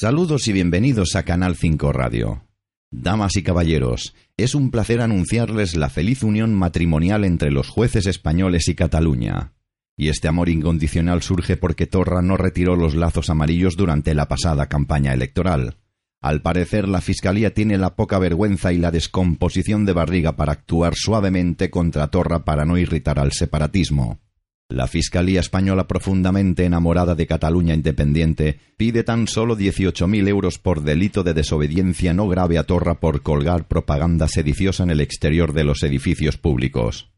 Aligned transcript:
Saludos 0.00 0.48
y 0.48 0.54
bienvenidos 0.54 1.14
a 1.14 1.24
Canal 1.24 1.56
5 1.56 1.92
Radio. 1.92 2.46
Damas 2.90 3.36
y 3.36 3.42
caballeros, 3.42 4.14
es 4.38 4.54
un 4.54 4.70
placer 4.70 5.02
anunciarles 5.02 5.76
la 5.76 5.90
feliz 5.90 6.22
unión 6.22 6.54
matrimonial 6.54 7.22
entre 7.22 7.50
los 7.50 7.68
jueces 7.68 8.06
españoles 8.06 8.66
y 8.68 8.74
Cataluña. 8.74 9.52
Y 9.98 10.08
este 10.08 10.26
amor 10.26 10.48
incondicional 10.48 11.20
surge 11.20 11.58
porque 11.58 11.86
Torra 11.86 12.22
no 12.22 12.38
retiró 12.38 12.76
los 12.76 12.94
lazos 12.94 13.28
amarillos 13.28 13.76
durante 13.76 14.14
la 14.14 14.26
pasada 14.26 14.70
campaña 14.70 15.12
electoral. 15.12 15.76
Al 16.22 16.40
parecer, 16.40 16.88
la 16.88 17.02
Fiscalía 17.02 17.52
tiene 17.52 17.76
la 17.76 17.94
poca 17.94 18.18
vergüenza 18.18 18.72
y 18.72 18.78
la 18.78 18.90
descomposición 18.90 19.84
de 19.84 19.92
barriga 19.92 20.34
para 20.34 20.52
actuar 20.52 20.94
suavemente 20.96 21.68
contra 21.68 22.08
Torra 22.08 22.46
para 22.46 22.64
no 22.64 22.78
irritar 22.78 23.18
al 23.18 23.32
separatismo. 23.32 24.18
La 24.70 24.86
Fiscalía 24.86 25.40
Española, 25.40 25.88
profundamente 25.88 26.64
enamorada 26.64 27.16
de 27.16 27.26
Cataluña 27.26 27.74
Independiente, 27.74 28.60
pide 28.76 29.02
tan 29.02 29.26
solo 29.26 29.58
18.000 29.58 30.28
euros 30.28 30.60
por 30.60 30.84
delito 30.84 31.24
de 31.24 31.34
desobediencia 31.34 32.14
no 32.14 32.28
grave 32.28 32.56
a 32.56 32.62
Torra 32.62 33.00
por 33.00 33.22
colgar 33.22 33.66
propaganda 33.66 34.28
sediciosa 34.28 34.84
en 34.84 34.90
el 34.90 35.00
exterior 35.00 35.54
de 35.54 35.64
los 35.64 35.82
edificios 35.82 36.36
públicos. 36.36 37.10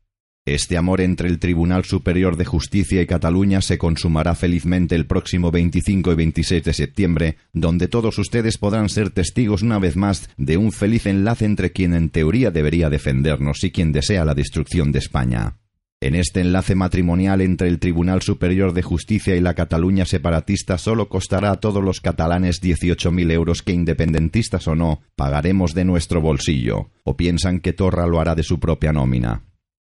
Este 0.47 0.78
amor 0.78 1.03
entre 1.03 1.28
el 1.28 1.39
Tribunal 1.39 1.84
Superior 1.84 2.39
de 2.39 2.47
Justicia 2.47 3.03
y 3.03 3.06
Cataluña 3.06 3.61
se 3.61 3.77
consumará 3.77 4.34
felizmente 4.34 4.94
el 4.94 5.06
próximo 5.06 5.50
25 5.50 6.11
y 6.11 6.14
26 6.14 6.64
de 6.64 6.72
septiembre, 6.72 7.37
donde 7.53 7.87
todos 7.87 8.19
ustedes 8.19 8.56
podrán 8.56 8.89
ser 8.89 9.11
testigos 9.11 9.61
una 9.61 9.78
vez 9.78 9.94
más 9.94 10.31
de 10.39 10.56
un 10.56 10.72
feliz 10.72 11.05
enlace 11.05 11.44
entre 11.44 11.70
quien 11.70 11.92
en 11.92 12.09
teoría 12.09 12.50
debería 12.50 12.89
defendernos 12.89 13.62
y 13.62 13.70
quien 13.70 13.92
desea 13.92 14.25
la 14.25 14.34
destrucción 14.34 14.91
de 14.91 15.00
España. 15.00 15.59
En 16.03 16.17
este 16.17 16.41
enlace 16.41 16.75
matrimonial 16.75 17.41
entre 17.42 17.69
el 17.69 17.78
Tribunal 17.78 18.22
Superior 18.22 18.72
de 18.75 18.83
Justicia 18.83 19.36
y 19.36 19.41
la 19.41 19.55
Cataluña 19.55 20.05
separatista 20.05 20.77
solo 20.77 21.09
costará 21.09 21.53
a 21.53 21.61
todos 21.61 21.81
los 21.81 22.00
catalanes 22.00 22.61
18.000 22.61 23.31
euros 23.31 23.62
que 23.62 23.70
independentistas 23.70 24.67
o 24.67 24.75
no 24.75 25.00
pagaremos 25.14 25.75
de 25.75 25.84
nuestro 25.84 26.20
bolsillo, 26.20 26.91
o 27.05 27.17
piensan 27.17 27.61
que 27.61 27.72
Torra 27.72 28.09
lo 28.09 28.19
hará 28.19 28.34
de 28.34 28.42
su 28.42 28.59
propia 28.59 28.92
nómina. 28.92 29.44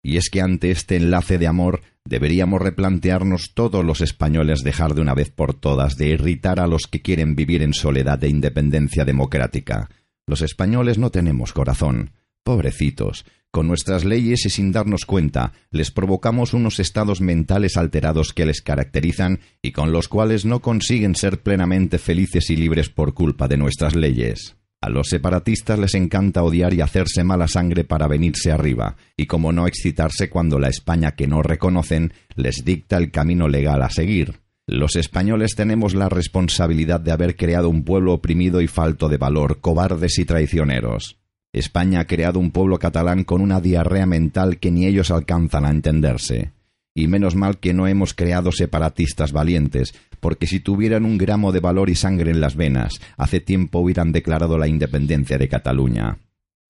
Y 0.02 0.16
es 0.16 0.30
que 0.30 0.40
ante 0.40 0.72
este 0.72 0.96
enlace 0.96 1.38
de 1.38 1.46
amor 1.46 1.82
deberíamos 2.04 2.60
replantearnos 2.60 3.52
todos 3.54 3.84
los 3.84 4.00
españoles 4.00 4.64
dejar 4.64 4.94
de 4.94 5.02
una 5.02 5.14
vez 5.14 5.30
por 5.30 5.54
todas 5.54 5.96
de 5.96 6.08
irritar 6.08 6.58
a 6.58 6.66
los 6.66 6.88
que 6.90 7.02
quieren 7.02 7.36
vivir 7.36 7.62
en 7.62 7.72
soledad 7.72 8.24
e 8.24 8.28
independencia 8.28 9.04
democrática. 9.04 9.88
Los 10.26 10.42
españoles 10.42 10.98
no 10.98 11.10
tenemos 11.10 11.52
corazón. 11.52 12.14
Pobrecitos, 12.42 13.24
con 13.50 13.66
nuestras 13.66 14.04
leyes 14.04 14.46
y 14.46 14.50
sin 14.50 14.70
darnos 14.70 15.04
cuenta, 15.04 15.52
les 15.70 15.90
provocamos 15.90 16.54
unos 16.54 16.78
estados 16.78 17.20
mentales 17.20 17.76
alterados 17.76 18.32
que 18.32 18.46
les 18.46 18.62
caracterizan 18.62 19.40
y 19.60 19.72
con 19.72 19.92
los 19.92 20.08
cuales 20.08 20.44
no 20.44 20.60
consiguen 20.60 21.16
ser 21.16 21.42
plenamente 21.42 21.98
felices 21.98 22.48
y 22.50 22.56
libres 22.56 22.88
por 22.88 23.12
culpa 23.12 23.48
de 23.48 23.56
nuestras 23.56 23.96
leyes. 23.96 24.56
A 24.82 24.88
los 24.88 25.08
separatistas 25.08 25.78
les 25.78 25.94
encanta 25.94 26.42
odiar 26.42 26.72
y 26.72 26.80
hacerse 26.80 27.22
mala 27.22 27.48
sangre 27.48 27.84
para 27.84 28.06
venirse 28.06 28.50
arriba, 28.50 28.96
y 29.14 29.26
como 29.26 29.52
no 29.52 29.66
excitarse 29.66 30.30
cuando 30.30 30.58
la 30.58 30.68
España 30.68 31.12
que 31.16 31.26
no 31.26 31.42
reconocen 31.42 32.14
les 32.34 32.64
dicta 32.64 32.96
el 32.96 33.10
camino 33.10 33.46
legal 33.46 33.82
a 33.82 33.90
seguir. 33.90 34.40
Los 34.66 34.96
españoles 34.96 35.54
tenemos 35.54 35.94
la 35.94 36.08
responsabilidad 36.08 37.00
de 37.00 37.10
haber 37.10 37.36
creado 37.36 37.68
un 37.68 37.84
pueblo 37.84 38.14
oprimido 38.14 38.62
y 38.62 38.68
falto 38.68 39.08
de 39.08 39.18
valor, 39.18 39.60
cobardes 39.60 40.18
y 40.18 40.24
traicioneros. 40.24 41.19
España 41.52 42.00
ha 42.00 42.06
creado 42.06 42.38
un 42.38 42.52
pueblo 42.52 42.78
catalán 42.78 43.24
con 43.24 43.40
una 43.40 43.60
diarrea 43.60 44.06
mental 44.06 44.58
que 44.58 44.70
ni 44.70 44.86
ellos 44.86 45.10
alcanzan 45.10 45.64
a 45.64 45.70
entenderse. 45.70 46.52
Y 46.94 47.08
menos 47.08 47.34
mal 47.34 47.58
que 47.58 47.72
no 47.72 47.86
hemos 47.86 48.14
creado 48.14 48.52
separatistas 48.52 49.32
valientes, 49.32 49.94
porque 50.20 50.46
si 50.46 50.60
tuvieran 50.60 51.04
un 51.04 51.18
gramo 51.18 51.50
de 51.50 51.60
valor 51.60 51.90
y 51.90 51.94
sangre 51.94 52.30
en 52.30 52.40
las 52.40 52.56
venas, 52.56 53.00
hace 53.16 53.40
tiempo 53.40 53.80
hubieran 53.80 54.12
declarado 54.12 54.58
la 54.58 54.68
independencia 54.68 55.38
de 55.38 55.48
Cataluña. 55.48 56.18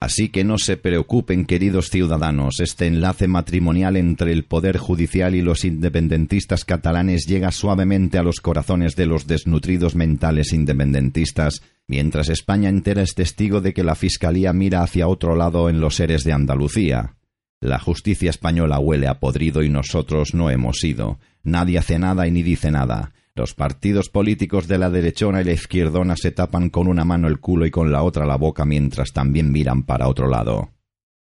Así 0.02 0.30
que 0.30 0.44
no 0.44 0.56
se 0.56 0.78
preocupen, 0.78 1.44
queridos 1.44 1.90
ciudadanos, 1.90 2.60
este 2.60 2.86
enlace 2.86 3.28
matrimonial 3.28 3.98
entre 3.98 4.32
el 4.32 4.44
Poder 4.44 4.78
Judicial 4.78 5.34
y 5.34 5.42
los 5.42 5.62
independentistas 5.66 6.64
catalanes 6.64 7.26
llega 7.26 7.52
suavemente 7.52 8.16
a 8.16 8.22
los 8.22 8.40
corazones 8.40 8.96
de 8.96 9.04
los 9.04 9.26
desnutridos 9.26 9.94
mentales 9.96 10.54
independentistas, 10.54 11.60
mientras 11.90 12.28
España 12.28 12.68
entera 12.68 13.02
es 13.02 13.16
testigo 13.16 13.60
de 13.60 13.74
que 13.74 13.82
la 13.82 13.96
Fiscalía 13.96 14.52
mira 14.52 14.84
hacia 14.84 15.08
otro 15.08 15.34
lado 15.34 15.68
en 15.68 15.80
los 15.80 15.96
seres 15.96 16.22
de 16.22 16.32
Andalucía. 16.32 17.16
La 17.60 17.80
justicia 17.80 18.30
española 18.30 18.78
huele 18.78 19.08
a 19.08 19.18
podrido 19.18 19.64
y 19.64 19.68
nosotros 19.68 20.32
no 20.32 20.50
hemos 20.50 20.84
ido. 20.84 21.18
Nadie 21.42 21.78
hace 21.78 21.98
nada 21.98 22.28
y 22.28 22.30
ni 22.30 22.44
dice 22.44 22.70
nada. 22.70 23.12
Los 23.34 23.54
partidos 23.54 24.08
políticos 24.08 24.68
de 24.68 24.78
la 24.78 24.88
derechona 24.88 25.40
y 25.40 25.44
la 25.44 25.52
izquierdona 25.52 26.14
se 26.16 26.30
tapan 26.30 26.70
con 26.70 26.86
una 26.86 27.04
mano 27.04 27.26
el 27.26 27.40
culo 27.40 27.66
y 27.66 27.72
con 27.72 27.90
la 27.90 28.04
otra 28.04 28.24
la 28.24 28.36
boca 28.36 28.64
mientras 28.64 29.12
también 29.12 29.50
miran 29.50 29.82
para 29.82 30.06
otro 30.06 30.28
lado. 30.28 30.70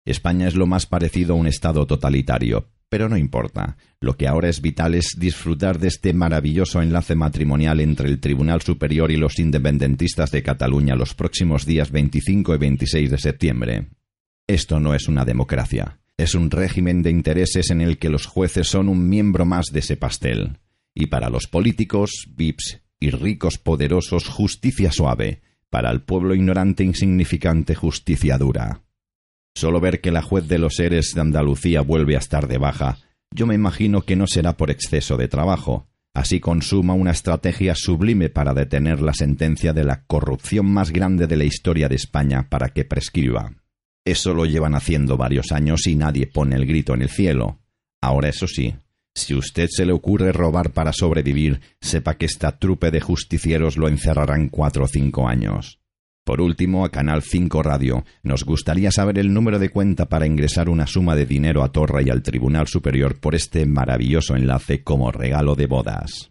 España 0.04 0.46
es 0.46 0.54
lo 0.54 0.68
más 0.68 0.86
parecido 0.86 1.34
a 1.34 1.36
un 1.36 1.48
Estado 1.48 1.84
totalitario, 1.84 2.68
pero 2.90 3.08
no 3.08 3.16
importa. 3.16 3.76
Lo 4.00 4.16
que 4.16 4.26
ahora 4.26 4.48
es 4.48 4.60
vital 4.60 4.94
es 4.94 5.14
disfrutar 5.16 5.78
de 5.78 5.88
este 5.88 6.12
maravilloso 6.12 6.82
enlace 6.82 7.14
matrimonial 7.14 7.80
entre 7.80 8.08
el 8.08 8.20
Tribunal 8.20 8.60
Superior 8.60 9.10
y 9.12 9.16
los 9.16 9.38
independentistas 9.38 10.32
de 10.32 10.42
Cataluña 10.42 10.96
los 10.96 11.14
próximos 11.14 11.64
días 11.64 11.92
25 11.92 12.54
y 12.54 12.58
26 12.58 13.10
de 13.10 13.18
septiembre. 13.18 13.86
Esto 14.46 14.80
no 14.80 14.94
es 14.94 15.06
una 15.08 15.24
democracia. 15.24 16.00
Es 16.16 16.34
un 16.34 16.50
régimen 16.50 17.02
de 17.02 17.10
intereses 17.10 17.70
en 17.70 17.80
el 17.80 17.96
que 17.96 18.10
los 18.10 18.26
jueces 18.26 18.68
son 18.68 18.88
un 18.88 19.08
miembro 19.08 19.46
más 19.46 19.66
de 19.72 19.78
ese 19.78 19.96
pastel. 19.96 20.58
Y 20.92 21.06
para 21.06 21.30
los 21.30 21.46
políticos, 21.46 22.26
VIPs 22.34 22.82
y 22.98 23.10
ricos 23.10 23.56
poderosos, 23.58 24.26
justicia 24.26 24.90
suave. 24.90 25.42
Para 25.70 25.92
el 25.92 26.02
pueblo 26.02 26.34
ignorante 26.34 26.82
e 26.82 26.86
insignificante, 26.86 27.76
justicia 27.76 28.36
dura. 28.36 28.82
Solo 29.60 29.78
ver 29.78 30.00
que 30.00 30.10
la 30.10 30.22
juez 30.22 30.48
de 30.48 30.58
los 30.58 30.76
seres 30.76 31.12
de 31.14 31.20
Andalucía 31.20 31.82
vuelve 31.82 32.16
a 32.16 32.18
estar 32.18 32.48
de 32.48 32.56
baja, 32.56 32.96
yo 33.30 33.46
me 33.46 33.54
imagino 33.54 34.00
que 34.00 34.16
no 34.16 34.26
será 34.26 34.56
por 34.56 34.70
exceso 34.70 35.18
de 35.18 35.28
trabajo. 35.28 35.86
Así 36.14 36.40
consuma 36.40 36.94
una 36.94 37.10
estrategia 37.10 37.74
sublime 37.74 38.30
para 38.30 38.54
detener 38.54 39.02
la 39.02 39.12
sentencia 39.12 39.74
de 39.74 39.84
la 39.84 40.06
corrupción 40.06 40.64
más 40.64 40.92
grande 40.92 41.26
de 41.26 41.36
la 41.36 41.44
historia 41.44 41.90
de 41.90 41.96
España 41.96 42.48
para 42.48 42.70
que 42.70 42.86
prescriba. 42.86 43.52
Eso 44.02 44.32
lo 44.32 44.46
llevan 44.46 44.74
haciendo 44.74 45.18
varios 45.18 45.52
años 45.52 45.86
y 45.86 45.94
nadie 45.94 46.26
pone 46.26 46.56
el 46.56 46.64
grito 46.64 46.94
en 46.94 47.02
el 47.02 47.10
cielo. 47.10 47.58
Ahora 48.00 48.30
eso 48.30 48.46
sí, 48.46 48.76
si 49.14 49.34
usted 49.34 49.68
se 49.70 49.84
le 49.84 49.92
ocurre 49.92 50.32
robar 50.32 50.72
para 50.72 50.94
sobrevivir, 50.94 51.60
sepa 51.82 52.14
que 52.14 52.24
esta 52.24 52.58
trupe 52.58 52.90
de 52.90 53.02
justicieros 53.02 53.76
lo 53.76 53.88
encerrarán 53.88 54.48
cuatro 54.48 54.84
o 54.84 54.88
cinco 54.88 55.28
años. 55.28 55.79
Por 56.24 56.40
último, 56.40 56.84
a 56.84 56.90
Canal 56.90 57.22
5 57.22 57.62
Radio, 57.62 58.04
nos 58.22 58.44
gustaría 58.44 58.90
saber 58.90 59.18
el 59.18 59.32
número 59.32 59.58
de 59.58 59.70
cuenta 59.70 60.06
para 60.06 60.26
ingresar 60.26 60.68
una 60.68 60.86
suma 60.86 61.16
de 61.16 61.26
dinero 61.26 61.62
a 61.62 61.72
Torra 61.72 62.02
y 62.02 62.10
al 62.10 62.22
Tribunal 62.22 62.68
Superior 62.68 63.18
por 63.18 63.34
este 63.34 63.66
maravilloso 63.66 64.36
enlace 64.36 64.84
como 64.84 65.10
regalo 65.10 65.54
de 65.54 65.66
bodas. 65.66 66.29